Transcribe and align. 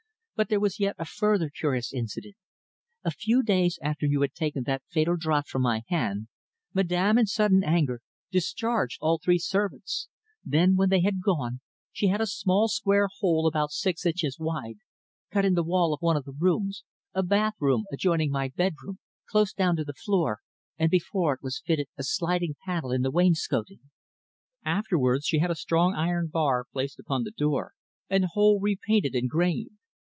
"But 0.33 0.49
there 0.49 0.59
was 0.59 0.79
yet 0.79 0.95
a 0.97 1.05
further 1.05 1.51
curious 1.51 1.93
incident. 1.93 2.35
A 3.03 3.11
few 3.11 3.43
days 3.43 3.77
after 3.83 4.07
you 4.07 4.19
had 4.21 4.33
taken 4.33 4.63
that 4.63 4.81
fatal 4.89 5.15
draught 5.15 5.47
from 5.49 5.61
my 5.61 5.83
hand, 5.87 6.29
Madame, 6.73 7.19
in 7.19 7.27
sudden 7.27 7.63
anger, 7.63 8.01
discharged 8.31 8.97
all 9.01 9.19
three 9.19 9.37
servants. 9.37 10.07
Then, 10.43 10.75
when 10.75 10.89
they 10.89 11.01
had 11.01 11.21
gone, 11.21 11.61
she 11.91 12.07
had 12.07 12.21
a 12.21 12.25
small 12.25 12.67
square 12.69 13.07
hole 13.19 13.45
about 13.45 13.69
six 13.69 14.03
inches 14.03 14.39
wide 14.39 14.77
cut 15.29 15.45
in 15.45 15.53
the 15.53 15.61
wall 15.61 15.93
of 15.93 16.01
one 16.01 16.17
of 16.17 16.23
the 16.25 16.31
rooms 16.31 16.83
a 17.13 17.21
bathroom 17.21 17.83
adjoining 17.91 18.31
my 18.31 18.47
bedroom 18.47 18.97
close 19.29 19.53
down 19.53 19.75
to 19.75 19.83
the 19.83 19.93
floor, 19.93 20.39
and 20.75 20.89
before 20.89 21.35
it 21.35 21.43
was 21.43 21.61
fitted 21.63 21.85
a 21.99 22.03
sliding 22.03 22.55
panel 22.65 22.91
in 22.91 23.03
the 23.03 23.11
wainscoting. 23.11 23.91
Afterwards 24.65 25.27
she 25.27 25.37
had 25.37 25.51
a 25.51 25.55
strong 25.55 25.93
iron 25.93 26.29
bar 26.29 26.65
placed 26.73 26.97
upon 26.99 27.25
the 27.25 27.29
door, 27.37 27.73
and 28.09 28.23
the 28.23 28.29
whole 28.33 28.59
re 28.59 28.75
painted 28.75 29.13
and 29.13 29.29
grained. 29.29 29.77